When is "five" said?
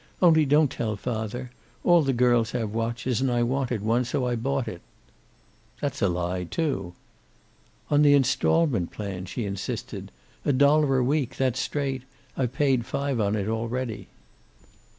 12.87-13.19